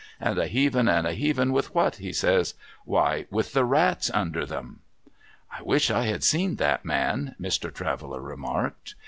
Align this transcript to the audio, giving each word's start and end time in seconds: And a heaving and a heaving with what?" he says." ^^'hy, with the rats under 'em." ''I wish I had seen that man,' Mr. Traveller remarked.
And 0.19 0.39
a 0.39 0.47
heaving 0.47 0.87
and 0.87 1.05
a 1.05 1.13
heaving 1.13 1.51
with 1.51 1.75
what?" 1.75 1.97
he 1.97 2.11
says." 2.11 2.55
^^'hy, 2.87 3.27
with 3.29 3.53
the 3.53 3.63
rats 3.63 4.09
under 4.11 4.51
'em." 4.51 4.79
''I 5.55 5.61
wish 5.61 5.91
I 5.91 6.05
had 6.07 6.23
seen 6.23 6.55
that 6.55 6.83
man,' 6.83 7.35
Mr. 7.39 7.71
Traveller 7.71 8.19
remarked. 8.19 8.95